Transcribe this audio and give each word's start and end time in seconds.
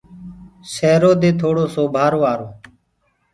سيرو 0.73 1.11
دي 1.21 1.29
ٿوڙو 1.39 1.65
سو 1.73 1.83
ڀآهر 1.93 2.13
آرو۔ 2.31 2.47